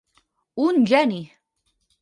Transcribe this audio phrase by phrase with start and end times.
[0.63, 1.21] Un geni!